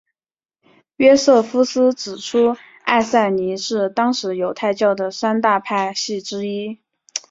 [0.95, 6.79] 约瑟夫斯指出艾赛尼是当时犹太教的三大派系之一。